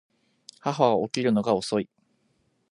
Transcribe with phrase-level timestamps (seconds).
[0.63, 1.87] 母は起きるのが遅い